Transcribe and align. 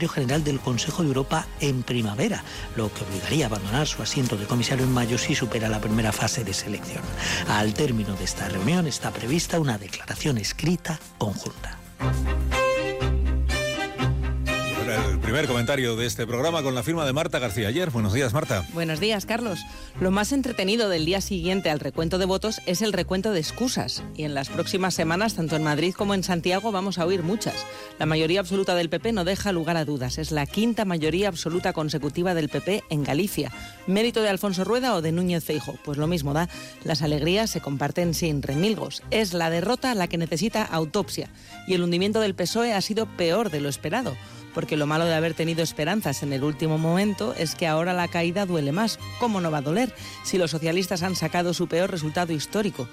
general 0.00 0.44
del 0.44 0.60
Consejo 0.60 1.02
de 1.02 1.08
Europa 1.08 1.46
en 1.60 1.82
primavera, 1.82 2.42
lo 2.76 2.92
que 2.92 3.04
obligaría 3.04 3.46
a 3.46 3.48
abandonar 3.48 3.86
su 3.86 4.02
asiento 4.02 4.36
de 4.36 4.46
comisario 4.46 4.84
en 4.84 4.92
mayo 4.92 5.18
si 5.18 5.34
supera 5.34 5.68
la 5.68 5.80
primera 5.80 6.12
fase 6.12 6.44
de 6.44 6.54
selección. 6.54 7.02
Al 7.48 7.74
término 7.74 8.14
de 8.14 8.24
esta 8.24 8.48
reunión 8.48 8.86
está 8.86 9.10
prevista 9.10 9.60
una 9.60 9.78
declaración 9.78 10.38
escrita 10.38 10.98
conjunta 11.18 11.78
el 14.94 15.18
primer 15.20 15.46
comentario 15.46 15.96
de 15.96 16.06
este 16.06 16.26
programa 16.26 16.62
con 16.62 16.74
la 16.74 16.82
firma 16.82 17.06
de 17.06 17.12
Marta 17.12 17.38
García 17.38 17.68
ayer. 17.68 17.90
Buenos 17.90 18.12
días, 18.12 18.32
Marta. 18.34 18.66
Buenos 18.74 19.00
días, 19.00 19.24
Carlos. 19.24 19.60
Lo 20.00 20.10
más 20.10 20.32
entretenido 20.32 20.88
del 20.88 21.06
día 21.06 21.20
siguiente 21.20 21.70
al 21.70 21.80
recuento 21.80 22.18
de 22.18 22.26
votos 22.26 22.60
es 22.66 22.82
el 22.82 22.92
recuento 22.92 23.32
de 23.32 23.40
excusas. 23.40 24.02
Y 24.16 24.24
en 24.24 24.34
las 24.34 24.50
próximas 24.50 24.94
semanas, 24.94 25.34
tanto 25.34 25.56
en 25.56 25.62
Madrid 25.62 25.94
como 25.94 26.14
en 26.14 26.22
Santiago, 26.22 26.72
vamos 26.72 26.98
a 26.98 27.06
oír 27.06 27.22
muchas. 27.22 27.54
La 27.98 28.06
mayoría 28.06 28.40
absoluta 28.40 28.74
del 28.74 28.90
PP 28.90 29.12
no 29.12 29.24
deja 29.24 29.52
lugar 29.52 29.76
a 29.76 29.84
dudas. 29.84 30.18
Es 30.18 30.30
la 30.30 30.46
quinta 30.46 30.84
mayoría 30.84 31.28
absoluta 31.28 31.72
consecutiva 31.72 32.34
del 32.34 32.50
PP 32.50 32.84
en 32.90 33.02
Galicia. 33.02 33.50
¿Mérito 33.86 34.20
de 34.20 34.28
Alfonso 34.28 34.64
Rueda 34.64 34.94
o 34.94 35.02
de 35.02 35.12
Núñez 35.12 35.44
Feijo? 35.44 35.76
Pues 35.84 35.96
lo 35.96 36.06
mismo 36.06 36.34
da. 36.34 36.48
Las 36.84 37.02
alegrías 37.02 37.50
se 37.50 37.60
comparten 37.60 38.14
sin 38.14 38.42
remilgos. 38.42 39.02
Es 39.10 39.32
la 39.32 39.48
derrota 39.48 39.94
la 39.94 40.08
que 40.08 40.18
necesita 40.18 40.64
autopsia. 40.64 41.30
Y 41.66 41.74
el 41.74 41.82
hundimiento 41.82 42.20
del 42.20 42.34
PSOE 42.34 42.74
ha 42.74 42.80
sido 42.80 43.06
peor 43.06 43.50
de 43.50 43.60
lo 43.60 43.68
esperado 43.68 44.14
porque 44.54 44.76
lo 44.76 44.86
malo 44.86 45.04
de 45.04 45.14
haber 45.14 45.34
tenido 45.34 45.62
esperanzas 45.62 46.22
en 46.22 46.32
el 46.32 46.44
último 46.44 46.78
momento 46.78 47.34
es 47.36 47.54
que 47.54 47.66
ahora 47.66 47.92
la 47.92 48.08
caída 48.08 48.46
duele 48.46 48.72
más. 48.72 48.98
¿Cómo 49.18 49.40
no 49.40 49.50
va 49.50 49.58
a 49.58 49.62
doler 49.62 49.94
si 50.24 50.38
los 50.38 50.50
socialistas 50.50 51.02
han 51.02 51.16
sacado 51.16 51.54
su 51.54 51.68
peor 51.68 51.90
resultado 51.90 52.32
histórico? 52.32 52.88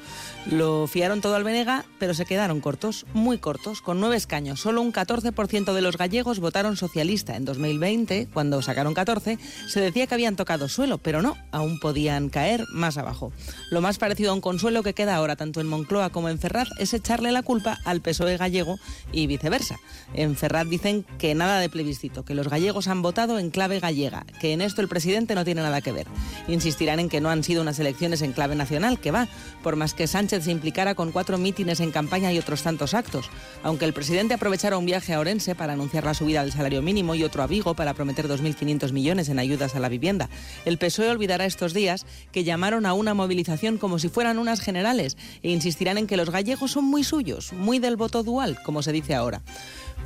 Lo 0.46 0.88
fiaron 0.88 1.22
todo 1.22 1.36
al 1.36 1.44
Venega, 1.44 1.86
pero 2.00 2.14
se 2.14 2.26
quedaron 2.26 2.62
cortos, 2.62 3.06
muy 3.14 3.38
cortos, 3.38 3.82
con 3.82 4.00
nueve 4.00 4.16
escaños. 4.16 4.60
Solo 4.60 4.82
un 4.82 4.94
14% 4.94 5.74
de 5.74 5.82
los 5.82 5.98
gallegos 5.98 6.40
votaron 6.40 6.78
socialista. 6.78 7.36
En 7.36 7.46
2020, 7.46 8.30
cuando 8.34 8.62
sacaron 8.62 8.94
14, 8.94 9.38
se 9.68 9.82
decía 9.82 10.08
que 10.08 10.14
habían 10.14 10.36
tocado 10.36 10.70
suelo, 10.70 10.98
pero 10.98 11.22
no, 11.22 11.38
aún 11.52 11.80
podían 11.80 12.30
caer 12.30 12.66
más 12.72 12.98
abajo. 12.98 13.32
Lo 13.72 13.82
más 13.82 13.98
parecido 13.98 14.32
a 14.32 14.34
un 14.34 14.42
consuelo 14.42 14.84
que 14.84 14.94
queda 14.94 15.16
ahora 15.16 15.36
tanto 15.36 15.62
en 15.62 15.68
Moncloa 15.68 16.10
como 16.10 16.30
en 16.30 16.40
Ferraz 16.40 16.70
es 16.80 16.94
echarle 16.94 17.32
la 17.32 17.44
culpa 17.44 17.78
al 17.86 18.02
PSOE 18.02 18.38
gallego 18.38 18.78
y 19.12 19.28
viceversa. 19.28 19.78
En 20.14 20.36
Ferraz 20.36 20.68
dicen 20.68 21.06
que 21.18 21.36
nada 21.36 21.49
de 21.58 21.70
plebiscito, 21.70 22.24
que 22.24 22.36
los 22.36 22.50
gallegos 22.50 22.88
han 22.88 23.02
votado 23.02 23.40
en 23.40 23.50
clave 23.50 23.80
gallega, 23.80 24.26
que 24.40 24.54
en 24.54 24.62
esto 24.62 24.82
el 24.82 24.88
presidente 24.88 25.34
no 25.34 25.44
tiene 25.44 25.62
nada 25.62 25.82
que 25.82 25.92
ver. 25.92 26.06
Insistirán 26.48 27.00
en 27.00 27.10
que 27.10 27.22
no 27.22 27.30
han 27.30 27.44
sido 27.44 27.64
unas 27.64 27.80
elecciones 27.80 28.22
en 28.22 28.34
clave 28.34 28.56
nacional, 28.56 29.00
que 29.00 29.10
va, 29.10 29.28
por 29.64 29.76
más 29.76 29.94
que 29.94 30.06
Sánchez 30.06 30.44
se 30.44 30.52
implicara 30.52 30.94
con 30.94 31.12
cuatro 31.12 31.38
mítines 31.38 31.80
en 31.80 31.92
campaña 31.92 32.32
y 32.32 32.38
otros 32.38 32.62
tantos 32.62 32.94
actos. 32.94 33.30
Aunque 33.64 33.86
el 33.86 33.94
presidente 33.94 34.36
aprovechara 34.36 34.78
un 34.78 34.86
viaje 34.86 35.14
a 35.14 35.20
Orense 35.20 35.56
para 35.56 35.74
anunciar 35.74 36.04
la 36.04 36.14
subida 36.14 36.44
del 36.44 36.52
salario 36.52 36.82
mínimo 36.82 37.16
y 37.16 37.24
otro 37.24 37.42
a 37.42 37.48
Vigo 37.48 37.74
para 37.74 37.94
prometer 37.94 38.28
2.500 38.28 38.92
millones 38.92 39.30
en 39.30 39.40
ayudas 39.40 39.76
a 39.76 39.80
la 39.80 39.90
vivienda, 39.90 40.30
el 40.66 40.78
PSOE 40.78 41.10
olvidará 41.10 41.46
estos 41.46 41.74
días 41.74 42.06
que 42.32 42.44
llamaron 42.44 42.86
a 42.86 42.94
una 42.94 43.14
movilización 43.14 43.78
como 43.78 43.98
si 43.98 44.10
fueran 44.10 44.38
unas 44.38 44.62
generales 44.62 45.18
e 45.42 45.50
insistirán 45.50 45.98
en 45.98 46.08
que 46.08 46.18
los 46.18 46.30
gallegos 46.30 46.72
son 46.72 46.86
muy 46.86 47.04
suyos, 47.04 47.54
muy 47.54 47.80
del 47.80 47.96
voto 47.96 48.24
dual, 48.24 48.58
como 48.64 48.84
se 48.84 48.92
dice 48.92 49.16
ahora. 49.16 49.42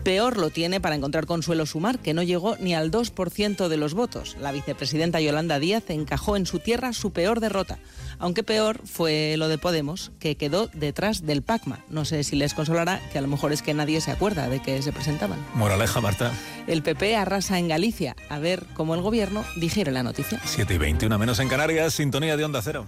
Peor 0.03 0.37
lo 0.37 0.49
tiene 0.49 0.81
para 0.81 0.95
encontrar 0.95 1.25
consuelo 1.25 1.65
Sumar, 1.65 1.99
que 1.99 2.13
no 2.13 2.23
llegó 2.23 2.57
ni 2.59 2.73
al 2.73 2.91
2% 2.91 3.67
de 3.67 3.77
los 3.77 3.93
votos. 3.93 4.35
La 4.39 4.51
vicepresidenta 4.51 5.21
Yolanda 5.21 5.59
Díaz 5.59 5.83
encajó 5.89 6.35
en 6.35 6.45
su 6.45 6.59
tierra 6.59 6.93
su 6.93 7.11
peor 7.11 7.39
derrota. 7.39 7.79
Aunque 8.19 8.43
peor 8.43 8.81
fue 8.85 9.35
lo 9.37 9.47
de 9.47 9.57
Podemos, 9.57 10.11
que 10.19 10.35
quedó 10.35 10.69
detrás 10.73 11.25
del 11.25 11.41
PACMA. 11.41 11.79
No 11.89 12.05
sé 12.05 12.23
si 12.23 12.35
les 12.35 12.53
consolará, 12.53 13.01
que 13.11 13.17
a 13.17 13.21
lo 13.21 13.27
mejor 13.27 13.53
es 13.53 13.61
que 13.61 13.73
nadie 13.73 14.01
se 14.01 14.11
acuerda 14.11 14.49
de 14.49 14.61
que 14.61 14.81
se 14.81 14.91
presentaban. 14.91 15.39
Moraleja, 15.55 16.01
Marta. 16.01 16.31
El 16.67 16.83
PP 16.83 17.15
arrasa 17.15 17.59
en 17.59 17.67
Galicia. 17.67 18.15
A 18.29 18.39
ver 18.39 18.65
cómo 18.73 18.95
el 18.95 19.01
gobierno 19.01 19.43
digiere 19.55 19.91
la 19.91 20.03
noticia. 20.03 20.39
7 20.43 20.73
y 20.73 20.77
21 20.77 21.17
menos 21.17 21.39
en 21.39 21.47
Canarias, 21.47 21.93
sintonía 21.93 22.37
de 22.37 22.43
Onda 22.45 22.61
Cero. 22.61 22.87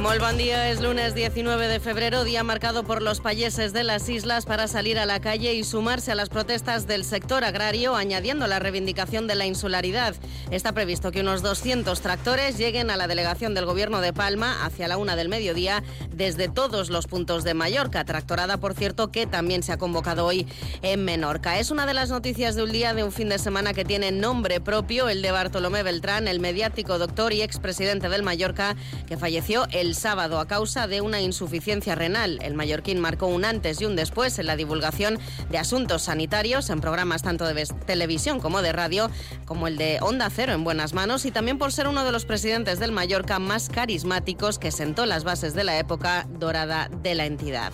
Muy 0.00 0.18
buen 0.18 0.38
día, 0.38 0.70
es 0.70 0.80
lunes 0.80 1.14
19 1.14 1.68
de 1.68 1.78
febrero, 1.78 2.24
día 2.24 2.42
marcado 2.42 2.84
por 2.84 3.02
los 3.02 3.20
payeses 3.20 3.74
de 3.74 3.84
las 3.84 4.08
islas 4.08 4.46
para 4.46 4.66
salir 4.66 4.98
a 4.98 5.04
la 5.04 5.20
calle 5.20 5.52
y 5.52 5.62
sumarse 5.62 6.10
a 6.10 6.14
las 6.14 6.30
protestas 6.30 6.86
del 6.86 7.04
sector 7.04 7.44
agrario, 7.44 7.94
añadiendo 7.94 8.46
la 8.46 8.58
reivindicación 8.58 9.26
de 9.26 9.34
la 9.34 9.44
insularidad. 9.44 10.14
Está 10.50 10.72
previsto 10.72 11.12
que 11.12 11.20
unos 11.20 11.42
200 11.42 12.00
tractores 12.00 12.56
lleguen 12.56 12.90
a 12.90 12.96
la 12.96 13.08
delegación 13.08 13.52
del 13.52 13.66
Gobierno 13.66 14.00
de 14.00 14.14
Palma 14.14 14.64
hacia 14.64 14.88
la 14.88 14.96
una 14.96 15.16
del 15.16 15.28
mediodía 15.28 15.82
desde 16.10 16.48
todos 16.48 16.88
los 16.88 17.06
puntos 17.06 17.44
de 17.44 17.52
Mallorca, 17.52 18.02
tractorada, 18.06 18.56
por 18.56 18.72
cierto, 18.72 19.12
que 19.12 19.26
también 19.26 19.62
se 19.62 19.72
ha 19.72 19.76
convocado 19.76 20.24
hoy 20.24 20.46
en 20.80 21.04
Menorca. 21.04 21.58
Es 21.58 21.70
una 21.70 21.84
de 21.84 21.92
las 21.92 22.08
noticias 22.08 22.54
de 22.54 22.62
un 22.62 22.72
día 22.72 22.94
de 22.94 23.04
un 23.04 23.12
fin 23.12 23.28
de 23.28 23.38
semana 23.38 23.74
que 23.74 23.84
tiene 23.84 24.12
nombre 24.12 24.62
propio, 24.62 25.10
el 25.10 25.20
de 25.20 25.30
Bartolomé 25.30 25.82
Beltrán, 25.82 26.26
el 26.26 26.40
mediático 26.40 26.98
doctor 26.98 27.34
y 27.34 27.42
expresidente 27.42 28.08
del 28.08 28.22
Mallorca, 28.22 28.76
que 29.06 29.18
falleció 29.18 29.66
el 29.72 29.89
el 29.90 29.96
sábado 29.96 30.38
a 30.38 30.46
causa 30.46 30.86
de 30.86 31.00
una 31.00 31.20
insuficiencia 31.20 31.96
renal. 31.96 32.38
El 32.42 32.54
mallorquín 32.54 33.00
marcó 33.00 33.26
un 33.26 33.44
antes 33.44 33.80
y 33.80 33.86
un 33.86 33.96
después 33.96 34.38
en 34.38 34.46
la 34.46 34.54
divulgación 34.54 35.18
de 35.48 35.58
asuntos 35.58 36.02
sanitarios 36.02 36.70
en 36.70 36.80
programas 36.80 37.22
tanto 37.22 37.44
de 37.44 37.66
televisión 37.86 38.38
como 38.38 38.62
de 38.62 38.70
radio, 38.70 39.10
como 39.46 39.66
el 39.66 39.76
de 39.76 39.98
Onda 40.00 40.30
Cero 40.30 40.52
en 40.52 40.62
buenas 40.62 40.94
manos 40.94 41.26
y 41.26 41.32
también 41.32 41.58
por 41.58 41.72
ser 41.72 41.88
uno 41.88 42.04
de 42.04 42.12
los 42.12 42.24
presidentes 42.24 42.78
del 42.78 42.92
Mallorca 42.92 43.40
más 43.40 43.68
carismáticos 43.68 44.60
que 44.60 44.70
sentó 44.70 45.06
las 45.06 45.24
bases 45.24 45.54
de 45.54 45.64
la 45.64 45.76
época 45.76 46.24
dorada 46.38 46.88
de 47.02 47.16
la 47.16 47.26
entidad. 47.26 47.72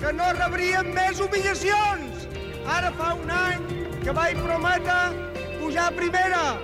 Que 0.00 0.12
no 0.12 0.32
primera. 5.92 6.58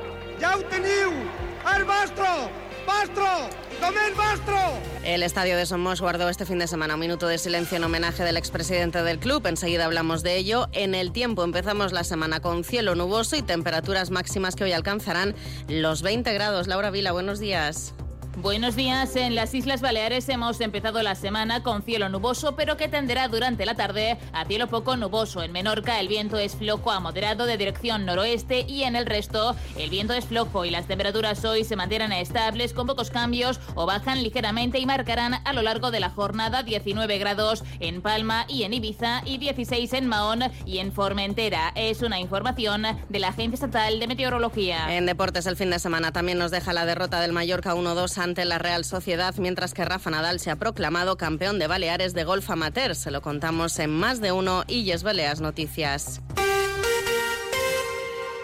¡El 1.76 1.84
Bastro! 1.84 2.50
¡Bastro! 2.86 3.26
¡Tomé 3.80 4.10
Bastro! 4.16 4.56
El 5.04 5.22
estadio 5.22 5.56
de 5.56 5.66
Somos 5.66 6.00
guardó 6.00 6.28
este 6.28 6.44
fin 6.44 6.58
de 6.58 6.66
semana 6.66 6.94
un 6.94 7.00
minuto 7.00 7.26
de 7.26 7.38
silencio 7.38 7.76
en 7.76 7.84
homenaje 7.84 8.24
del 8.24 8.36
expresidente 8.36 9.02
del 9.02 9.18
club. 9.18 9.46
Enseguida 9.46 9.84
hablamos 9.84 10.22
de 10.22 10.36
ello. 10.36 10.68
En 10.72 10.94
el 10.94 11.12
tiempo 11.12 11.44
empezamos 11.44 11.92
la 11.92 12.04
semana 12.04 12.40
con 12.40 12.64
cielo 12.64 12.94
nuboso 12.94 13.36
y 13.36 13.42
temperaturas 13.42 14.10
máximas 14.10 14.56
que 14.56 14.64
hoy 14.64 14.72
alcanzarán 14.72 15.34
los 15.68 16.02
20 16.02 16.32
grados. 16.32 16.66
Laura 16.66 16.90
Vila, 16.90 17.12
buenos 17.12 17.38
días. 17.38 17.94
Buenos 18.40 18.76
días. 18.76 19.16
En 19.16 19.34
las 19.34 19.52
Islas 19.52 19.80
Baleares 19.80 20.28
hemos 20.28 20.60
empezado 20.60 21.02
la 21.02 21.16
semana 21.16 21.64
con 21.64 21.82
cielo 21.82 22.08
nuboso, 22.08 22.54
pero 22.54 22.76
que 22.76 22.86
tenderá 22.86 23.26
durante 23.26 23.66
la 23.66 23.74
tarde 23.74 24.16
a 24.32 24.44
cielo 24.44 24.68
poco 24.68 24.96
nuboso. 24.96 25.42
En 25.42 25.50
Menorca 25.50 25.98
el 25.98 26.06
viento 26.06 26.38
es 26.38 26.54
flojo 26.54 26.92
a 26.92 27.00
moderado 27.00 27.46
de 27.46 27.56
dirección 27.56 28.06
noroeste 28.06 28.60
y 28.60 28.84
en 28.84 28.94
el 28.94 29.06
resto 29.06 29.56
el 29.76 29.90
viento 29.90 30.12
es 30.12 30.24
flojo 30.24 30.64
y 30.64 30.70
las 30.70 30.86
temperaturas 30.86 31.44
hoy 31.44 31.64
se 31.64 31.74
mantendrán 31.74 32.12
estables 32.12 32.74
con 32.74 32.86
pocos 32.86 33.10
cambios 33.10 33.58
o 33.74 33.86
bajan 33.86 34.22
ligeramente 34.22 34.78
y 34.78 34.86
marcarán 34.86 35.34
a 35.44 35.52
lo 35.52 35.62
largo 35.62 35.90
de 35.90 35.98
la 35.98 36.10
jornada 36.10 36.62
19 36.62 37.18
grados 37.18 37.64
en 37.80 38.02
Palma 38.02 38.44
y 38.46 38.62
en 38.62 38.72
Ibiza 38.72 39.22
y 39.24 39.38
16 39.38 39.92
en 39.94 40.06
Mahón 40.06 40.44
y 40.64 40.78
en 40.78 40.92
Formentera. 40.92 41.72
Es 41.74 42.02
una 42.02 42.20
información 42.20 42.84
de 43.08 43.18
la 43.18 43.28
Agencia 43.30 43.56
Estatal 43.56 43.98
de 43.98 44.06
Meteorología. 44.06 44.96
En 44.96 45.06
deportes 45.06 45.46
el 45.46 45.56
fin 45.56 45.70
de 45.70 45.80
semana 45.80 46.12
también 46.12 46.38
nos 46.38 46.52
deja 46.52 46.72
la 46.72 46.86
derrota 46.86 47.20
del 47.20 47.32
Mallorca 47.32 47.74
1-2 47.74 48.27
ante 48.28 48.44
la 48.44 48.58
Real 48.58 48.84
Sociedad, 48.84 49.34
mientras 49.38 49.74
que 49.74 49.84
Rafa 49.84 50.10
Nadal 50.10 50.38
se 50.38 50.50
ha 50.50 50.56
proclamado 50.56 51.16
campeón 51.16 51.58
de 51.58 51.66
Baleares 51.66 52.14
de 52.14 52.24
golf 52.24 52.48
amateur. 52.50 52.94
Se 52.94 53.10
lo 53.10 53.22
contamos 53.22 53.78
en 53.78 53.90
más 53.90 54.20
de 54.20 54.32
uno 54.32 54.64
y 54.68 54.84
Yes 54.84 55.02
Baleas 55.02 55.40
Noticias. 55.40 56.20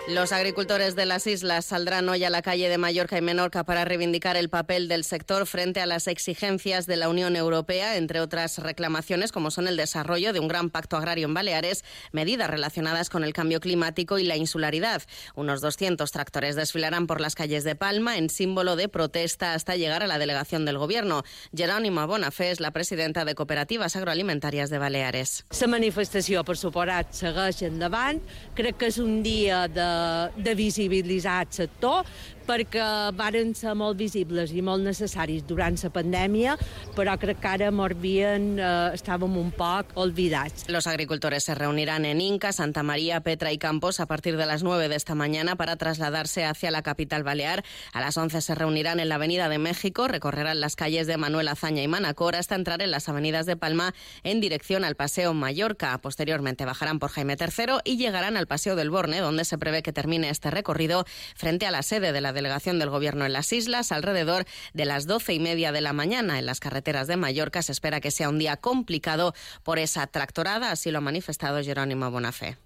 Los 0.06 0.32
agricultores 0.32 0.96
de 0.96 1.06
las 1.06 1.26
islas 1.26 1.64
saldrán 1.64 2.06
hoy 2.10 2.24
a 2.24 2.30
la 2.30 2.42
calle 2.42 2.68
de 2.68 2.76
Mallorca 2.76 3.16
y 3.16 3.22
Menorca 3.22 3.64
para 3.64 3.86
reivindicar 3.86 4.36
el 4.36 4.50
papel 4.50 4.86
del 4.86 5.02
sector 5.02 5.46
frente 5.46 5.80
a 5.80 5.86
las 5.86 6.08
exigencias 6.08 6.86
de 6.86 6.98
la 6.98 7.08
Unión 7.08 7.36
Europea, 7.36 7.96
entre 7.96 8.20
otras 8.20 8.58
reclamaciones 8.58 9.32
como 9.32 9.50
son 9.50 9.66
el 9.66 9.78
desarrollo 9.78 10.34
de 10.34 10.40
un 10.40 10.48
gran 10.48 10.68
pacto 10.68 10.98
agrario 10.98 11.26
en 11.26 11.32
Baleares, 11.32 11.86
medidas 12.12 12.50
relacionadas 12.50 13.08
con 13.08 13.24
el 13.24 13.32
cambio 13.32 13.60
climático 13.60 14.18
y 14.18 14.24
la 14.24 14.36
insularidad. 14.36 15.00
Unos 15.36 15.62
200 15.62 16.12
tractores 16.12 16.54
desfilarán 16.54 17.06
por 17.06 17.22
las 17.22 17.34
calles 17.34 17.64
de 17.64 17.74
Palma 17.74 18.18
en 18.18 18.28
símbolo 18.28 18.76
de 18.76 18.90
protesta 18.90 19.54
hasta 19.54 19.74
llegar 19.74 20.02
a 20.02 20.06
la 20.06 20.18
delegación 20.18 20.66
del 20.66 20.76
Gobierno. 20.76 21.22
Jerónimo 21.56 22.06
Bonafé 22.06 22.50
es 22.50 22.60
la 22.60 22.72
presidenta 22.72 23.24
de 23.24 23.34
Cooperativas 23.34 23.96
Agroalimentarias 23.96 24.68
de 24.68 24.76
Baleares. 24.76 25.46
La 25.58 25.66
manifestació, 25.66 26.44
per 26.44 26.58
suposat, 26.60 27.16
segueix 27.16 27.62
endavant. 27.64 28.20
Crec 28.52 28.76
que 28.76 28.92
és 28.92 29.00
un 29.00 29.22
dia 29.24 29.64
de 29.64 29.93
de 30.36 30.54
visibilitzar 30.54 31.46
el 31.46 31.52
sector, 31.52 32.04
perquè 32.46 32.84
varen 33.16 33.54
ser 33.56 33.74
molt 33.78 33.98
visibles 33.98 34.52
i 34.52 34.62
molt 34.62 34.84
necessaris 34.84 35.44
durant 35.48 35.76
la 35.82 35.90
pandèmia, 35.90 36.56
però 36.94 37.16
crec 37.20 37.40
que 37.40 37.48
ara 37.48 37.70
morvien, 37.70 38.58
eh, 38.58 38.94
estàvem 38.94 39.36
un 39.36 39.50
poc 39.50 39.92
olvidats. 39.94 40.68
Los 40.68 40.86
agricultores 40.86 41.44
se 41.44 41.54
reunirán 41.54 42.04
en 42.04 42.20
Inca, 42.20 42.52
Santa 42.52 42.82
María, 42.82 43.20
Petra 43.20 43.52
y 43.52 43.58
Campos 43.58 44.00
a 44.00 44.06
partir 44.06 44.36
de 44.36 44.46
las 44.46 44.62
9 44.62 44.88
de 44.88 44.96
esta 44.96 45.14
mañana 45.14 45.56
para 45.56 45.76
trasladarse 45.76 46.44
hacia 46.44 46.70
la 46.70 46.82
capital 46.82 47.22
balear. 47.22 47.64
A 47.92 48.00
las 48.00 48.16
11 48.16 48.40
se 48.40 48.54
reunirán 48.54 49.00
en 49.00 49.08
la 49.08 49.16
Avenida 49.16 49.48
de 49.48 49.58
México, 49.58 50.08
recorrerán 50.08 50.60
las 50.60 50.76
calles 50.76 51.06
de 51.06 51.16
Manuel 51.16 51.48
Azaña 51.48 51.82
y 51.82 51.88
Manacor 51.88 52.36
hasta 52.36 52.54
entrar 52.54 52.82
en 52.82 52.90
las 52.90 53.08
avenidas 53.08 53.46
de 53.46 53.56
Palma 53.56 53.94
en 54.22 54.40
dirección 54.40 54.84
al 54.84 54.94
Paseo 54.94 55.34
Mallorca. 55.34 55.98
Posteriormente 55.98 56.64
bajarán 56.64 56.98
por 56.98 57.10
Jaime 57.10 57.36
III 57.38 57.78
y 57.84 57.96
llegarán 57.96 58.36
al 58.36 58.46
Paseo 58.46 58.76
del 58.76 58.90
Borne, 58.90 59.20
donde 59.20 59.44
se 59.44 59.58
prevé 59.58 59.82
que 59.82 59.92
termine 59.92 60.28
este 60.28 60.50
recorrido 60.50 61.04
frente 61.34 61.66
a 61.66 61.70
la 61.70 61.82
sede 61.82 62.12
de 62.12 62.20
la 62.20 62.32
delegación 62.34 62.78
del 62.78 62.90
Gobierno 62.90 63.24
en 63.24 63.32
las 63.32 63.52
islas 63.52 63.92
alrededor 63.92 64.44
de 64.74 64.84
las 64.84 65.06
doce 65.06 65.32
y 65.32 65.40
media 65.40 65.72
de 65.72 65.80
la 65.80 65.92
mañana. 65.92 66.38
En 66.38 66.46
las 66.46 66.60
carreteras 66.60 67.06
de 67.06 67.16
Mallorca 67.16 67.62
se 67.62 67.72
espera 67.72 68.00
que 68.00 68.10
sea 68.10 68.28
un 68.28 68.38
día 68.38 68.56
complicado 68.56 69.34
por 69.62 69.78
esa 69.78 70.06
tractorada, 70.06 70.70
así 70.70 70.90
lo 70.90 70.98
ha 70.98 71.00
manifestado 71.00 71.62
Jerónimo 71.62 72.10
Bonafé. 72.10 72.58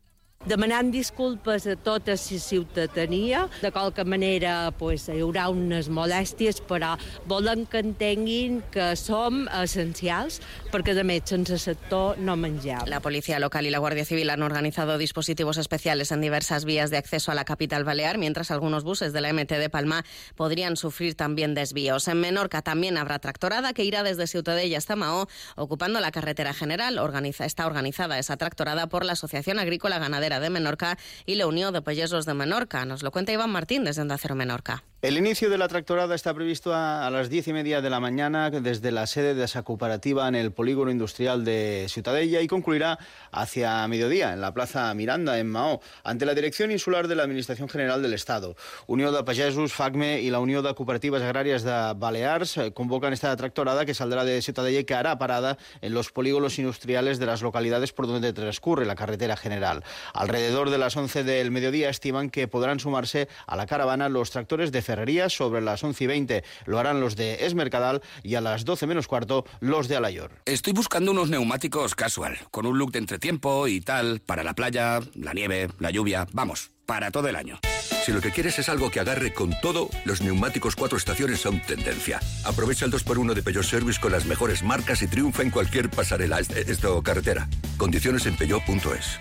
Demanant 0.49 0.89
disculpes 0.91 1.67
a 1.67 1.77
tota 1.77 2.13
la 2.13 2.17
ciutadania. 2.17 3.49
De 3.61 3.71
qualque 3.71 4.05
manera 4.05 4.71
pues, 4.79 5.09
hi 5.09 5.21
haurà 5.21 5.49
unes 5.53 5.91
molèsties, 5.93 6.63
però 6.65 6.95
volem 7.29 7.67
que 7.67 7.83
entenguin 7.83 8.63
que 8.73 8.95
som 8.97 9.47
essencials 9.61 10.41
perquè, 10.73 10.95
a 10.97 11.05
més, 11.05 11.27
sense 11.29 11.59
sector 11.59 12.19
no 12.19 12.37
mengem. 12.37 12.87
La 12.89 13.01
Policía 13.01 13.39
Local 13.39 13.67
y 13.67 13.71
la 13.71 13.79
Guardia 13.79 14.05
Civil 14.05 14.31
han 14.31 14.43
organizado 14.43 14.97
dispositivos 14.97 15.59
especiales 15.59 16.13
en 16.13 16.21
diversas 16.21 16.65
vías 16.65 16.91
de 16.91 16.97
acceso 16.97 17.33
a 17.33 17.35
la 17.35 17.45
capital 17.45 17.85
balear, 17.85 18.17
mientras 18.17 18.51
algunos 18.51 18.85
buses 18.85 19.13
de 19.13 19.21
la 19.21 19.33
MT 19.33 19.59
de 19.59 19.71
Palma 19.71 20.05
podrían 20.37 20.77
sufrir 20.77 21.15
también 21.15 21.55
desvíos. 21.55 22.09
En 22.09 22.21
Menorca 22.21 22.63
también 22.63 22.97
habrá 22.97 23.19
tractorada 23.19 23.73
que 23.73 23.85
irá 23.85 24.03
desde 24.03 24.27
Ciutadella 24.27 24.79
hasta 24.79 24.97
Mahó, 24.97 25.29
ocupando 25.57 26.01
la 26.01 26.11
carretera 26.11 26.55
general. 26.55 26.99
Organiza, 26.99 27.45
está 27.45 27.67
organizada 27.67 28.19
esa 28.19 28.37
tractorada 28.37 28.89
por 28.89 29.05
la 29.05 29.13
Asociación 29.13 29.59
Agrícola 29.59 29.99
Ganadera 29.99 30.28
de 30.29 30.51
Menorca 30.51 30.99
y 31.25 31.37
la 31.37 31.47
Unión 31.47 31.73
de 31.73 31.83
Pellesos 31.83 32.27
de 32.27 32.35
Menorca. 32.35 32.85
Nos 32.85 33.03
lo 33.03 33.11
cuenta 33.11 33.33
Iván 33.33 33.51
Martín 33.51 33.85
desde 33.85 34.03
Onda 34.03 34.19
Menorca. 34.35 34.85
El 35.01 35.17
inicio 35.17 35.49
de 35.49 35.59
la 35.59 35.69
tractorada 35.69 36.17
está 36.17 36.35
previsto 36.35 36.75
a, 36.75 37.07
a, 37.07 37.11
las 37.11 37.31
diez 37.31 37.47
y 37.47 37.53
media 37.53 37.81
de 37.81 37.89
la 37.89 38.01
mañana 38.01 38.51
desde 38.51 38.91
la 38.91 39.07
sede 39.07 39.33
de 39.35 39.45
esa 39.45 39.63
cooperativa 39.63 40.27
en 40.27 40.35
el 40.35 40.51
polígono 40.51 40.91
industrial 40.91 41.45
de 41.45 41.87
Ciutadella 41.89 42.41
y 42.41 42.49
concluirá 42.49 42.99
hacia 43.31 43.87
mediodía 43.87 44.33
en 44.33 44.41
la 44.41 44.53
Plaza 44.53 44.93
Miranda, 44.95 45.39
en 45.39 45.51
Mahó, 45.51 45.81
ante 46.03 46.27
la 46.27 46.35
Dirección 46.35 46.73
Insular 46.73 47.07
de 47.07 47.15
la 47.15 47.23
Administración 47.23 47.69
General 47.69 48.03
del 48.03 48.13
Estado. 48.13 48.57
Unió 48.89 49.13
de 49.13 49.23
Pagesos, 49.23 49.73
FACME 49.73 50.21
y 50.21 50.31
la 50.31 50.41
Unión 50.41 50.65
de 50.65 50.75
Cooperatives 50.75 51.23
Agrarias 51.23 51.63
de 51.63 51.95
Balears 51.95 52.57
eh, 52.57 52.73
convocan 52.73 53.13
esta 53.13 53.37
tractorada 53.37 53.87
que 53.87 53.95
saldrá 53.95 54.25
de 54.25 54.43
Ciutadella 54.43 54.81
y 54.81 54.85
que 54.85 54.95
hará 54.95 55.17
parada 55.17 55.59
en 55.81 55.95
los 55.95 56.11
polígonos 56.11 56.59
industriales 56.59 57.21
de 57.21 57.27
las 57.27 57.41
localidades 57.41 57.93
por 57.93 58.09
donde 58.09 58.33
transcurre 58.33 58.85
la 58.85 58.97
carretera 58.97 59.37
general. 59.37 59.85
Alrededor 60.13 60.71
de 60.71 60.79
las 60.79 60.97
11 60.97 61.23
del 61.23 61.53
mediodía 61.53 61.89
estiman 61.89 62.31
que 62.31 62.49
podrán 62.49 62.81
sumarse 62.81 63.29
a 63.47 63.55
la 63.55 63.67
caravana 63.67 64.09
los 64.09 64.33
tractores 64.33 64.73
de 64.73 64.88
Ferrerías 64.89 65.35
sobre 65.35 65.61
las 65.61 65.85
11 65.85 66.05
y 66.05 66.07
20 66.07 66.45
lo 66.65 66.79
harán 66.79 66.99
los 66.99 67.15
de 67.15 67.45
Esmercadal 67.45 68.01
y 68.23 68.37
a 68.37 68.41
las 68.41 68.65
12 68.65 68.87
menos 68.87 69.07
cuarto 69.07 69.45
los 69.61 69.87
de 69.87 69.97
Alayor. 69.97 70.31
Estoy 70.47 70.73
buscando 70.73 71.11
unos 71.11 71.29
neumáticos 71.29 71.95
casual, 71.95 72.39
con 72.51 72.65
un 72.65 72.79
look 72.79 72.93
de 72.93 73.01
entretiempo 73.01 73.69
y 73.69 73.83
tal, 73.83 74.21
para 74.21 74.43
la 74.43 74.55
playa, 74.55 75.01
la 75.15 75.35
nieve, 75.35 75.69
la 75.79 75.91
lluvia, 75.91 76.27
vamos, 76.33 76.71
para 76.87 77.11
todo 77.11 77.29
el 77.29 77.37
año. 77.37 77.61
Si 78.07 78.13
lo 78.13 78.23
que 78.23 78.31
quieres 78.31 78.59
es 78.59 78.71
algo 78.71 78.91
que 78.91 79.01
agarre 79.01 79.35
con 79.35 79.53
todo, 79.61 79.91
los 80.07 80.23
neumáticos 80.23 80.75
cuatro 80.75 80.97
estaciones 80.97 81.41
son 81.41 81.61
tendencia. 81.61 82.19
Aprovecha 82.47 82.87
el 82.87 82.93
2x1 82.93 83.35
de 83.35 83.43
Peugeot 83.43 83.65
Service 83.65 84.01
con 84.01 84.13
las 84.13 84.25
mejores 84.25 84.63
marcas 84.63 85.03
y 85.03 85.09
triunfa 85.09 85.43
en 85.43 85.51
cualquier 85.51 85.91
pasarela, 85.91 86.41
esto 86.41 87.03
carretera. 87.03 87.47
Condiciones 87.77 88.25
en 88.25 88.39
peugeot.es. 88.39 89.21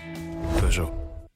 Peugeot. 0.62 0.94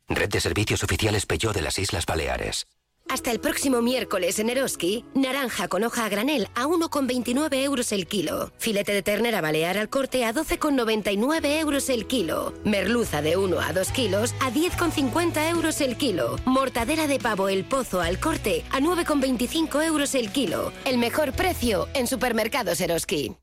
Red 0.09 0.31
de 0.31 0.41
servicios 0.41 0.83
oficiales 0.83 1.27
Peugeot 1.27 1.55
de 1.55 1.61
las 1.61 1.79
Islas 1.79 2.07
Baleares. 2.07 2.67
Hasta 3.13 3.31
el 3.31 3.41
próximo 3.41 3.83
miércoles 3.83 4.39
en 4.39 4.49
Eroski, 4.49 5.05
naranja 5.13 5.69
con 5.69 5.85
hoja 5.85 6.07
a 6.07 6.09
granel 6.09 6.49
a 6.55 6.65
1,29 6.65 7.63
euros 7.63 7.93
el 7.93 8.07
kilo. 8.07 8.51
Filete 8.57 8.95
de 8.95 9.03
ternera 9.03 9.43
balear 9.43 9.77
al 9.77 9.91
corte 9.91 10.25
a 10.25 10.33
12,99 10.33 11.61
euros 11.61 11.91
el 11.91 12.07
kilo. 12.07 12.55
Merluza 12.65 13.21
de 13.21 13.37
1 13.37 13.61
a 13.61 13.75
2 13.75 13.91
kilos 13.91 14.35
a 14.41 14.51
10,50 14.51 15.51
euros 15.51 15.83
el 15.83 15.99
kilo. 15.99 16.37
Mortadera 16.47 17.07
de 17.07 17.19
pavo 17.19 17.51
el 17.51 17.67
pozo 17.67 18.01
al 18.01 18.19
corte 18.19 18.65
a 18.71 18.81
9,25 18.81 19.85
euros 19.85 20.15
el 20.15 20.33
kilo. 20.33 20.73
El 20.87 20.97
mejor 20.97 21.33
precio 21.35 21.89
en 21.93 22.07
supermercados 22.07 22.81
Eroski. 22.81 23.37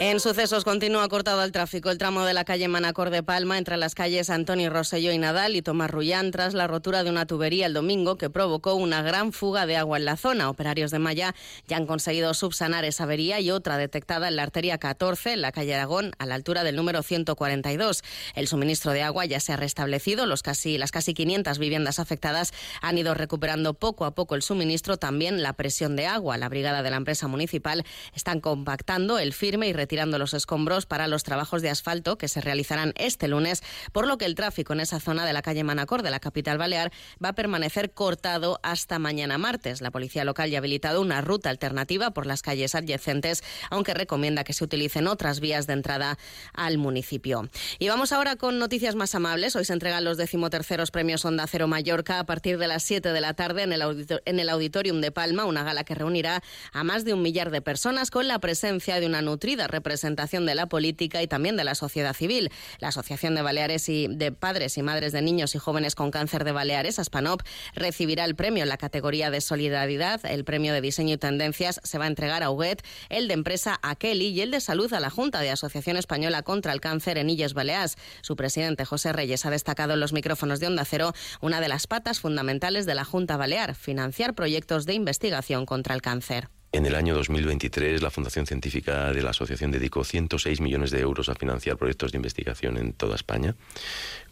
En 0.00 0.20
sucesos 0.20 0.62
continúa 0.62 1.08
cortado 1.08 1.42
el 1.42 1.50
tráfico 1.50 1.90
el 1.90 1.98
tramo 1.98 2.24
de 2.24 2.32
la 2.32 2.44
calle 2.44 2.68
Manacor 2.68 3.10
de 3.10 3.24
Palma 3.24 3.58
entre 3.58 3.76
las 3.76 3.96
calles 3.96 4.30
Antonio 4.30 4.70
Rosello 4.70 5.10
y 5.10 5.18
Nadal 5.18 5.56
y 5.56 5.60
Tomás 5.60 5.90
Rullán 5.90 6.30
tras 6.30 6.54
la 6.54 6.68
rotura 6.68 7.02
de 7.02 7.10
una 7.10 7.26
tubería 7.26 7.66
el 7.66 7.72
domingo 7.72 8.16
que 8.16 8.30
provocó 8.30 8.74
una 8.74 9.02
gran 9.02 9.32
fuga 9.32 9.66
de 9.66 9.76
agua 9.76 9.98
en 9.98 10.04
la 10.04 10.16
zona. 10.16 10.50
Operarios 10.50 10.92
de 10.92 11.00
Maya 11.00 11.34
ya 11.66 11.78
han 11.78 11.86
conseguido 11.86 12.32
subsanar 12.34 12.84
esa 12.84 13.02
avería 13.02 13.40
y 13.40 13.50
otra 13.50 13.76
detectada 13.76 14.28
en 14.28 14.36
la 14.36 14.44
arteria 14.44 14.78
14 14.78 15.32
en 15.32 15.42
la 15.42 15.50
calle 15.50 15.74
Aragón 15.74 16.12
a 16.20 16.26
la 16.26 16.36
altura 16.36 16.62
del 16.62 16.76
número 16.76 17.02
142. 17.02 18.04
El 18.36 18.46
suministro 18.46 18.92
de 18.92 19.02
agua 19.02 19.24
ya 19.24 19.40
se 19.40 19.52
ha 19.52 19.56
restablecido. 19.56 20.26
Los 20.26 20.44
casi, 20.44 20.78
las 20.78 20.92
casi 20.92 21.12
500 21.12 21.58
viviendas 21.58 21.98
afectadas 21.98 22.52
han 22.82 22.98
ido 22.98 23.14
recuperando 23.14 23.74
poco 23.74 24.04
a 24.04 24.14
poco 24.14 24.36
el 24.36 24.42
suministro, 24.42 24.96
también 24.96 25.42
la 25.42 25.54
presión 25.54 25.96
de 25.96 26.06
agua. 26.06 26.38
La 26.38 26.48
brigada 26.48 26.84
de 26.84 26.90
la 26.90 26.98
empresa 26.98 27.26
municipal 27.26 27.84
están 28.14 28.38
compactando 28.38 29.18
el 29.18 29.32
firme 29.32 29.66
y 29.66 29.72
retirando 29.88 30.18
los 30.18 30.34
escombros 30.34 30.84
para 30.84 31.08
los 31.08 31.22
trabajos 31.22 31.62
de 31.62 31.70
asfalto 31.70 32.18
que 32.18 32.28
se 32.28 32.42
realizarán 32.42 32.92
este 32.96 33.26
lunes, 33.26 33.62
por 33.90 34.06
lo 34.06 34.18
que 34.18 34.26
el 34.26 34.34
tráfico 34.34 34.74
en 34.74 34.80
esa 34.80 35.00
zona 35.00 35.24
de 35.24 35.32
la 35.32 35.40
calle 35.40 35.64
Manacor 35.64 36.02
de 36.02 36.10
la 36.10 36.20
capital 36.20 36.58
balear 36.58 36.92
va 37.24 37.30
a 37.30 37.32
permanecer 37.32 37.92
cortado 37.92 38.60
hasta 38.62 38.98
mañana 38.98 39.38
martes. 39.38 39.80
La 39.80 39.90
policía 39.90 40.26
local 40.26 40.50
ya 40.50 40.58
ha 40.58 40.60
habilitado 40.60 41.00
una 41.00 41.22
ruta 41.22 41.48
alternativa 41.48 42.10
por 42.10 42.26
las 42.26 42.42
calles 42.42 42.74
adyacentes, 42.74 43.42
aunque 43.70 43.94
recomienda 43.94 44.44
que 44.44 44.52
se 44.52 44.62
utilicen 44.62 45.06
otras 45.06 45.40
vías 45.40 45.66
de 45.66 45.72
entrada 45.72 46.18
al 46.52 46.76
municipio. 46.76 47.48
Y 47.78 47.88
vamos 47.88 48.12
ahora 48.12 48.36
con 48.36 48.58
noticias 48.58 48.94
más 48.94 49.14
amables. 49.14 49.56
Hoy 49.56 49.64
se 49.64 49.72
entregan 49.72 50.04
los 50.04 50.18
decimoterceros 50.18 50.90
premios 50.90 51.24
Onda 51.24 51.46
Cero 51.46 51.66
Mallorca 51.66 52.18
a 52.18 52.26
partir 52.26 52.58
de 52.58 52.68
las 52.68 52.82
7 52.82 53.10
de 53.10 53.20
la 53.22 53.32
tarde 53.32 53.62
en 53.62 53.72
el, 53.72 54.06
en 54.26 54.38
el 54.38 54.50
Auditorium 54.50 55.00
de 55.00 55.12
Palma, 55.12 55.46
una 55.46 55.64
gala 55.64 55.84
que 55.84 55.94
reunirá 55.94 56.42
a 56.74 56.84
más 56.84 57.06
de 57.06 57.14
un 57.14 57.22
millar 57.22 57.50
de 57.50 57.62
personas 57.62 58.10
con 58.10 58.28
la 58.28 58.38
presencia 58.38 59.00
de 59.00 59.06
una 59.06 59.22
nutrida 59.22 59.66
representación 59.78 60.44
de 60.44 60.56
la 60.56 60.66
política 60.66 61.22
y 61.22 61.28
también 61.28 61.56
de 61.56 61.62
la 61.62 61.74
sociedad 61.74 62.14
civil. 62.14 62.50
La 62.80 62.88
Asociación 62.88 63.36
de 63.36 63.42
Baleares 63.42 63.88
y 63.88 64.08
de 64.08 64.32
Padres 64.32 64.76
y 64.76 64.82
Madres 64.82 65.12
de 65.12 65.22
Niños 65.22 65.54
y 65.54 65.58
Jóvenes 65.58 65.94
con 65.94 66.10
Cáncer 66.10 66.42
de 66.44 66.52
Baleares, 66.52 66.98
ASPANOP, 66.98 67.42
recibirá 67.74 68.24
el 68.24 68.34
premio 68.34 68.64
en 68.64 68.68
la 68.68 68.76
categoría 68.76 69.30
de 69.30 69.40
solidaridad. 69.40 70.20
El 70.26 70.44
premio 70.44 70.72
de 70.72 70.80
diseño 70.80 71.14
y 71.14 71.18
tendencias 71.18 71.80
se 71.84 71.98
va 71.98 72.06
a 72.06 72.08
entregar 72.08 72.42
a 72.42 72.50
UGET, 72.50 72.84
el 73.08 73.28
de 73.28 73.34
empresa 73.34 73.78
a 73.82 73.94
Kelly 73.94 74.28
y 74.28 74.40
el 74.40 74.50
de 74.50 74.60
salud 74.60 74.92
a 74.92 75.00
la 75.00 75.10
Junta 75.10 75.40
de 75.40 75.50
Asociación 75.50 75.96
Española 75.96 76.42
contra 76.42 76.72
el 76.72 76.80
Cáncer 76.80 77.18
en 77.18 77.30
Illes 77.30 77.54
Baleares. 77.54 77.96
Su 78.22 78.34
presidente, 78.34 78.84
José 78.84 79.12
Reyes, 79.12 79.46
ha 79.46 79.50
destacado 79.50 79.94
en 79.94 80.00
los 80.00 80.12
micrófonos 80.12 80.58
de 80.58 80.66
Onda 80.66 80.84
Cero 80.84 81.12
una 81.40 81.60
de 81.60 81.68
las 81.68 81.86
patas 81.86 82.18
fundamentales 82.20 82.84
de 82.84 82.94
la 82.94 83.04
Junta 83.04 83.36
Balear, 83.36 83.74
financiar 83.74 84.34
proyectos 84.34 84.86
de 84.86 84.94
investigación 84.94 85.66
contra 85.66 85.94
el 85.94 86.02
cáncer. 86.02 86.48
En 86.70 86.84
el 86.84 86.94
año 86.94 87.14
2023, 87.14 88.02
la 88.02 88.10
Fundación 88.10 88.46
Científica 88.46 89.12
de 89.12 89.22
la 89.22 89.30
Asociación 89.30 89.70
dedicó 89.70 90.04
106 90.04 90.60
millones 90.60 90.90
de 90.90 91.00
euros 91.00 91.30
a 91.30 91.34
financiar 91.34 91.78
proyectos 91.78 92.12
de 92.12 92.18
investigación 92.18 92.76
en 92.76 92.92
toda 92.92 93.16
España, 93.16 93.56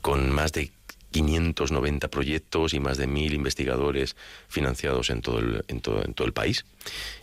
con 0.02 0.30
más 0.30 0.52
de 0.52 0.70
590 1.12 2.08
proyectos 2.08 2.74
y 2.74 2.80
más 2.80 2.98
de 2.98 3.08
1.000 3.08 3.32
investigadores 3.32 4.16
financiados 4.48 5.08
en 5.08 5.22
todo 5.22 5.38
el, 5.38 5.64
en 5.68 5.80
todo, 5.80 6.04
en 6.04 6.12
todo 6.12 6.26
el 6.26 6.34
país. 6.34 6.66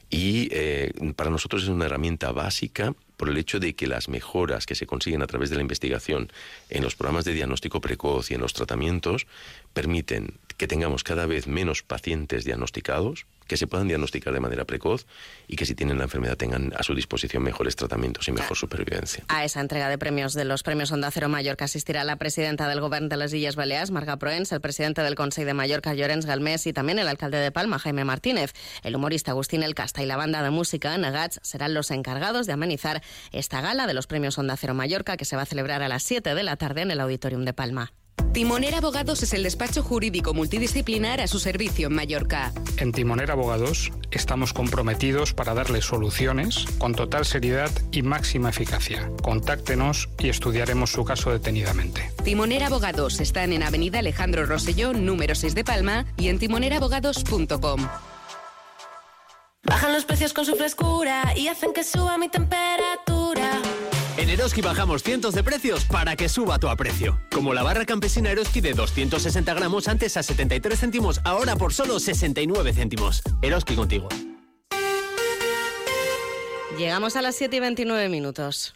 Y 0.10 0.48
eh, 0.52 0.92
para 1.16 1.30
nosotros 1.30 1.64
es 1.64 1.70
una 1.70 1.86
herramienta 1.86 2.32
básica 2.32 2.96
por 3.18 3.30
el 3.30 3.38
hecho 3.38 3.60
de 3.60 3.76
que 3.76 3.88
las 3.88 4.10
mejoras 4.10 4.66
que 4.66 4.76
se 4.76 4.88
consiguen 4.88 5.22
a 5.22 5.28
través 5.28 5.52
de 5.52 5.58
la 5.58 5.62
investigación 5.62 6.32
en 6.70 6.84
los 6.84 6.96
programas 6.96 7.26
de 7.26 7.34
diagnóstico 7.34 7.82
precoz 7.82 8.32
y 8.32 8.34
en 8.34 8.42
los 8.42 8.54
tratamientos 8.54 9.28
permiten 9.74 10.34
que 10.58 10.68
tengamos 10.68 11.04
cada 11.04 11.26
vez 11.26 11.48
menos 11.48 11.84
pacientes 11.84 12.46
diagnosticados, 12.46 13.26
que 13.48 13.58
se 13.58 13.68
puedan 13.68 13.88
diagnosticar 13.88 14.34
de 14.34 14.40
manera 14.40 14.66
precoz 14.66 15.06
y 15.48 15.56
que 15.56 15.66
si 15.66 15.76
tienen 15.76 15.98
la 15.98 16.06
enfermedad 16.06 16.38
tengan 16.38 16.74
a 16.78 16.84
su 16.84 16.96
disposición 16.96 17.44
mejores 17.44 17.76
tratamientos 17.76 18.28
y 18.28 18.32
mejor 18.32 18.58
supervivencia. 18.58 19.24
A 19.28 19.44
esa 19.44 19.62
entrega 19.62 19.90
de 19.90 19.98
premios 19.98 20.34
de 20.34 20.46
los 20.46 20.64
premios 20.64 20.92
Onda 20.92 21.12
Cero 21.12 21.30
Mallorca 21.30 21.66
asistirá 21.66 22.04
la 22.04 22.18
presidenta 22.18 22.68
del 22.68 22.82
Gobierno 22.82 23.10
de 23.10 23.18
las 23.18 23.34
Islas 23.34 23.56
Baleares, 23.56 23.92
Marga 23.92 24.18
Proens, 24.18 24.52
el 24.52 24.62
presidente 24.62 25.02
del 25.02 25.16
Consejo 25.16 25.48
de 25.48 25.54
Mallorca, 25.54 25.94
Llorenç 25.94 26.26
Galmés, 26.26 26.68
y 26.68 26.74
también 26.74 27.00
el 27.00 27.08
alcalde 27.08 27.38
de 27.38 27.52
Palma, 27.52 27.80
Jaime 27.80 28.06
Martínez. 28.06 28.54
El 28.84 28.96
humorista 28.96 29.32
Agustín 29.32 29.64
El 29.64 29.76
Casta 29.76 30.04
y 30.04 30.06
la 30.06 30.18
banda 30.18 30.44
de 30.44 30.50
música 30.50 30.98
Nagats 30.98 31.40
serán 31.44 31.74
los 31.74 31.92
encargados 31.92 32.48
de 32.48 32.54
amenizar 32.54 33.02
esta 33.32 33.62
gala 33.62 33.88
de 33.88 33.94
los 33.94 34.08
premios 34.08 34.38
Onda 34.38 34.58
Cero 34.58 34.74
Mallorca 34.74 35.18
que 35.18 35.26
se 35.26 35.36
va 35.36 35.44
a 35.44 35.46
celebrar 35.46 35.82
a 35.82 35.88
las 35.88 36.04
7 36.04 36.36
de 36.36 36.44
la 36.44 36.56
tarde 36.58 36.82
en 36.82 36.92
el 36.92 37.00
Auditorium 37.00 37.46
de 37.46 37.54
Palma. 37.54 37.94
Timoner 38.34 38.74
Abogados 38.74 39.22
es 39.22 39.34
el 39.34 39.44
despacho 39.44 39.84
jurídico 39.84 40.34
multidisciplinar 40.34 41.22
a 41.22 41.28
su 41.28 41.38
servicio 41.38 41.88
en 41.88 41.94
Mallorca. 41.94 42.52
En 42.78 42.92
Timoner 42.92 43.30
Abogados 43.30 43.92
estamos 44.10 44.54
comprometidos 44.54 45.34
para 45.34 45.54
darle 45.54 45.84
soluciones 45.84 46.66
con 46.80 46.96
total 46.96 47.26
seriedad 47.26 47.70
y 47.92 48.02
máxima 48.02 48.50
eficacia. 48.50 49.08
Contáctenos 49.22 50.10
y 50.18 50.30
estudiaremos 50.30 50.92
su 50.92 51.06
caso 51.06 51.32
detenidamente. 51.32 52.12
Timoner 52.24 52.64
Abogados 52.64 53.20
están 53.20 53.54
en 53.54 53.62
Avenida 53.62 54.00
Alejandro 54.00 54.48
Rosellón, 54.48 55.06
número 55.06 55.36
6 55.36 55.54
de 55.54 55.64
Palma 55.64 56.06
y 56.18 56.30
en 56.30 56.40
timonerabogados.com. 56.40 57.88
Bajan 59.64 59.94
los 59.94 60.06
precios 60.06 60.34
con 60.34 60.46
su 60.46 60.56
frescura 60.56 61.34
y 61.38 61.50
hacen 61.50 61.72
que 61.72 61.84
suba 61.84 62.18
mi 62.18 62.30
temperatura. 62.30 63.13
En 64.16 64.30
Eroski 64.30 64.62
bajamos 64.62 65.02
cientos 65.02 65.34
de 65.34 65.44
precios 65.44 65.86
para 65.86 66.16
que 66.16 66.30
suba 66.30 66.60
tu 66.60 66.70
aprecio. 66.70 67.20
Como 67.32 67.54
la 67.54 67.64
barra 67.64 67.86
campesina 67.86 68.30
Eroski 68.30 68.62
de 68.62 68.74
260 68.74 69.54
gramos 69.56 69.88
antes 69.88 70.18
a 70.18 70.24
73 70.24 70.80
céntimos, 70.80 71.20
ahora 71.24 71.56
por 71.56 71.74
solo 71.74 72.00
69 72.00 72.74
céntimos. 72.74 73.24
Eroski 73.42 73.76
contigo. 73.76 74.10
Llegamos 76.78 77.16
a 77.16 77.22
las 77.22 77.36
7 77.36 77.56
y 77.56 77.60
29 77.60 78.10
minutos. 78.10 78.76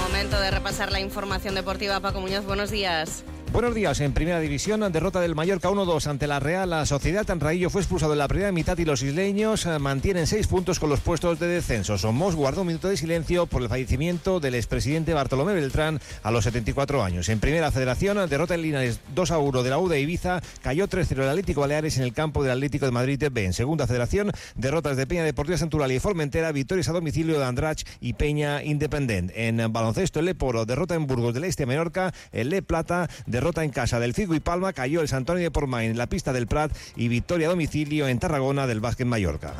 Momento 0.00 0.40
de 0.40 0.50
repasar 0.50 0.90
la 0.90 1.00
información 1.00 1.54
deportiva. 1.54 2.00
Paco 2.00 2.20
Muñoz, 2.20 2.44
buenos 2.44 2.70
días. 2.70 3.24
Buenos 3.52 3.74
días. 3.74 4.00
En 4.00 4.14
primera 4.14 4.40
división, 4.40 4.80
derrota 4.90 5.20
del 5.20 5.34
Mallorca 5.34 5.68
1-2 5.68 6.06
ante 6.06 6.26
la 6.26 6.40
Real. 6.40 6.70
La 6.70 6.86
Sociedad 6.86 7.26
Tanraillo 7.26 7.68
fue 7.68 7.82
expulsado 7.82 8.14
en 8.14 8.18
la 8.18 8.26
primera 8.26 8.50
mitad 8.50 8.78
y 8.78 8.86
los 8.86 9.02
isleños 9.02 9.66
eh, 9.66 9.78
mantienen 9.78 10.26
seis 10.26 10.46
puntos 10.46 10.80
con 10.80 10.88
los 10.88 11.00
puestos 11.00 11.38
de 11.38 11.48
descenso. 11.48 11.98
Somos 11.98 12.34
guardó 12.34 12.62
un 12.62 12.68
minuto 12.68 12.88
de 12.88 12.96
silencio 12.96 13.44
por 13.44 13.60
el 13.60 13.68
fallecimiento 13.68 14.40
del 14.40 14.54
expresidente 14.54 15.12
Bartolomé 15.12 15.52
Beltrán 15.52 16.00
a 16.22 16.30
los 16.30 16.44
74 16.44 17.04
años. 17.04 17.28
En 17.28 17.40
primera 17.40 17.70
federación, 17.70 18.26
derrota 18.26 18.54
en 18.54 18.62
Linares 18.62 19.00
2-1 19.14 19.62
de 19.62 19.68
la 19.68 19.78
U 19.78 19.86
de 19.86 20.00
Ibiza. 20.00 20.40
Cayó 20.62 20.88
3-0 20.88 21.22
el 21.22 21.28
Atlético 21.28 21.60
Baleares 21.60 21.98
en 21.98 22.04
el 22.04 22.14
campo 22.14 22.42
del 22.42 22.52
Atlético 22.52 22.86
de 22.86 22.92
Madrid 22.92 23.22
B. 23.30 23.44
En 23.44 23.52
segunda 23.52 23.86
federación, 23.86 24.32
derrotas 24.54 24.96
de 24.96 25.06
Peña 25.06 25.24
Deportiva 25.24 25.58
Santural 25.58 25.92
y 25.92 25.98
Formentera. 25.98 26.52
Victorias 26.52 26.88
a 26.88 26.92
domicilio 26.92 27.38
de 27.38 27.44
Andrach 27.44 27.82
y 28.00 28.14
Peña 28.14 28.64
Independent. 28.64 29.30
En 29.34 29.70
baloncesto, 29.74 30.20
el 30.20 30.24
Leporo 30.26 30.64
derrota 30.64 30.94
en 30.94 31.06
Burgos 31.06 31.34
del 31.34 31.44
Este 31.44 31.66
Menorca. 31.66 32.14
El 32.32 32.48
Le 32.48 32.62
Plata 32.62 33.10
derrota 33.26 33.41
en 33.42 33.70
casa 33.70 33.98
del 33.98 34.14
Figo 34.14 34.34
y 34.34 34.40
Palma, 34.40 34.72
cayó 34.72 35.00
el 35.00 35.08
Santonio 35.08 35.42
de 35.42 35.50
Pormain 35.50 35.90
en 35.90 35.98
la 35.98 36.06
pista 36.06 36.32
del 36.32 36.46
Prat 36.46 36.72
y 36.94 37.08
victoria 37.08 37.48
a 37.48 37.50
domicilio 37.50 38.06
en 38.06 38.20
Tarragona 38.20 38.68
del 38.68 38.80
Básquet 38.80 39.06
Mallorca. 39.06 39.52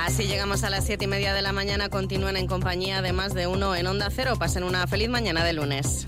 Así 0.00 0.26
llegamos 0.26 0.64
a 0.64 0.70
las 0.70 0.86
siete 0.86 1.04
y 1.04 1.08
media 1.08 1.34
de 1.34 1.42
la 1.42 1.52
mañana. 1.52 1.90
Continúen 1.90 2.38
en 2.38 2.46
compañía 2.46 3.02
de 3.02 3.12
más 3.12 3.34
de 3.34 3.46
uno 3.46 3.76
en 3.76 3.86
Onda 3.86 4.08
Cero. 4.10 4.36
Pasen 4.38 4.64
una 4.64 4.86
feliz 4.86 5.10
mañana 5.10 5.44
de 5.44 5.52
lunes. 5.52 6.06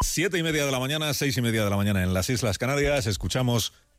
Siete 0.00 0.38
y 0.38 0.42
media 0.42 0.64
de 0.64 0.72
la 0.72 0.80
mañana, 0.80 1.12
seis 1.14 1.36
y 1.36 1.42
media 1.42 1.64
de 1.64 1.70
la 1.70 1.76
mañana 1.76 2.02
en 2.02 2.12
las 2.12 2.28
Islas 2.30 2.58
Canarias. 2.58 3.06
Escuchamos 3.06 3.72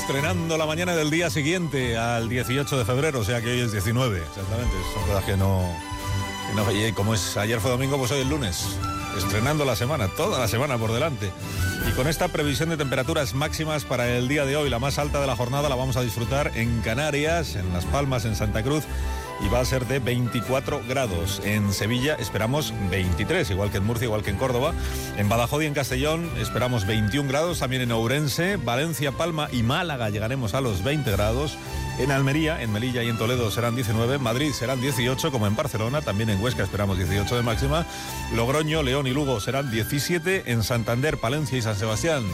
Estrenando 0.00 0.58
la 0.58 0.66
mañana 0.66 0.94
del 0.94 1.10
día 1.10 1.30
siguiente 1.30 1.96
al 1.96 2.28
18 2.28 2.76
de 2.78 2.84
febrero, 2.84 3.20
o 3.20 3.24
sea 3.24 3.40
que 3.40 3.50
hoy 3.50 3.60
es 3.60 3.72
19, 3.72 4.18
exactamente. 4.18 4.74
Son 4.92 5.02
cosas 5.06 5.24
que 5.24 5.36
no, 5.38 5.66
que 6.50 6.54
no- 6.54 6.94
como 6.94 7.14
es 7.14 7.36
ayer 7.38 7.60
fue 7.60 7.70
domingo, 7.70 7.96
pues 7.96 8.10
hoy 8.12 8.20
es 8.20 8.26
lunes. 8.26 8.66
Estrenando 9.16 9.64
la 9.64 9.74
semana, 9.74 10.08
toda 10.08 10.38
la 10.38 10.48
semana 10.48 10.76
por 10.76 10.92
delante. 10.92 11.30
Y 11.88 11.92
con 11.92 12.06
esta 12.08 12.28
previsión 12.28 12.68
de 12.68 12.76
temperaturas 12.76 13.32
máximas 13.32 13.84
para 13.84 14.06
el 14.10 14.28
día 14.28 14.44
de 14.44 14.56
hoy, 14.56 14.68
la 14.68 14.78
más 14.78 14.98
alta 14.98 15.18
de 15.20 15.26
la 15.26 15.34
jornada 15.34 15.70
la 15.70 15.74
vamos 15.76 15.96
a 15.96 16.02
disfrutar 16.02 16.52
en 16.54 16.82
Canarias, 16.82 17.56
en 17.56 17.72
Las 17.72 17.86
Palmas, 17.86 18.26
en 18.26 18.36
Santa 18.36 18.62
Cruz, 18.62 18.84
y 19.40 19.48
va 19.48 19.60
a 19.60 19.64
ser 19.64 19.86
de 19.86 19.98
24 19.98 20.82
grados. 20.88 21.40
En 21.44 21.72
Sevilla 21.72 22.14
esperamos 22.14 22.72
23, 22.90 23.50
igual 23.50 23.70
que 23.70 23.78
en 23.78 23.84
Murcia, 23.84 24.06
igual 24.06 24.22
que 24.22 24.30
en 24.30 24.36
Córdoba. 24.36 24.72
En 25.16 25.28
Badajoz 25.28 25.62
y 25.62 25.66
en 25.66 25.74
Castellón 25.74 26.30
esperamos 26.40 26.86
21 26.86 27.28
grados, 27.28 27.58
también 27.58 27.82
en 27.82 27.92
Ourense, 27.92 28.56
Valencia, 28.56 29.12
Palma 29.12 29.48
y 29.52 29.62
Málaga 29.62 30.10
llegaremos 30.10 30.54
a 30.54 30.60
los 30.60 30.82
20 30.82 31.10
grados. 31.12 31.56
En 31.98 32.10
Almería, 32.10 32.62
en 32.62 32.72
Melilla 32.72 33.02
y 33.02 33.08
en 33.08 33.16
Toledo 33.16 33.50
serán 33.50 33.74
19, 33.74 34.18
Madrid 34.18 34.52
serán 34.52 34.80
18, 34.80 35.32
como 35.32 35.46
en 35.46 35.56
Barcelona, 35.56 36.02
también 36.02 36.28
en 36.28 36.42
Huesca 36.42 36.62
esperamos 36.62 36.98
18 36.98 37.36
de 37.36 37.42
máxima, 37.42 37.86
Logroño, 38.34 38.82
León 38.82 39.06
y 39.06 39.12
Lugo 39.12 39.40
serán 39.40 39.70
17, 39.70 40.50
en 40.52 40.62
Santander, 40.62 41.16
Palencia 41.16 41.56
y 41.56 41.62
San 41.62 41.76
Sebastián 41.76 42.24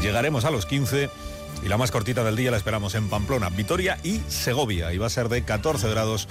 llegaremos 0.00 0.44
a 0.44 0.50
los 0.50 0.66
15 0.66 1.10
y 1.62 1.68
la 1.68 1.76
más 1.76 1.90
cortita 1.90 2.22
del 2.24 2.36
día 2.36 2.50
la 2.50 2.56
esperamos 2.56 2.94
en 2.94 3.08
Pamplona, 3.08 3.48
Vitoria 3.50 3.98
y 4.02 4.20
Segovia 4.28 4.92
y 4.92 4.98
va 4.98 5.06
a 5.06 5.10
ser 5.10 5.28
de 5.28 5.42
14 5.42 5.88
grados 5.90 6.28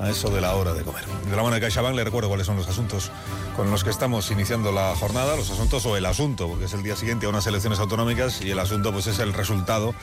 a 0.00 0.10
eso 0.10 0.30
de 0.30 0.40
la 0.40 0.54
hora 0.54 0.72
de 0.72 0.82
comer. 0.82 1.04
De 1.30 1.36
la 1.36 1.42
mano 1.42 1.54
de 1.54 1.60
CaixaBank 1.60 1.94
le 1.94 2.04
recuerdo 2.04 2.28
cuáles 2.28 2.46
son 2.46 2.56
los 2.56 2.68
asuntos 2.68 3.10
con 3.56 3.70
los 3.70 3.84
que 3.84 3.90
estamos 3.90 4.30
iniciando 4.30 4.72
la 4.72 4.94
jornada, 4.96 5.36
los 5.36 5.50
asuntos 5.50 5.84
o 5.86 5.96
el 5.96 6.06
asunto, 6.06 6.48
porque 6.48 6.64
es 6.64 6.72
el 6.72 6.82
día 6.82 6.96
siguiente 6.96 7.26
a 7.26 7.28
unas 7.28 7.46
elecciones 7.46 7.78
autonómicas 7.78 8.42
y 8.42 8.50
el 8.50 8.58
asunto 8.58 8.92
pues 8.92 9.06
es 9.06 9.18
el 9.18 9.32
resultado 9.32 9.94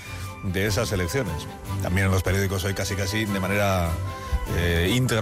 de 0.43 0.67
esas 0.67 0.91
elecciones. 0.91 1.47
También 1.81 2.07
en 2.07 2.11
los 2.11 2.23
periódicos 2.23 2.63
hoy 2.63 2.73
casi 2.73 2.95
casi 2.95 3.25
de 3.25 3.39
manera 3.39 3.89
eh, 4.57 4.91
íntegra 4.95 5.17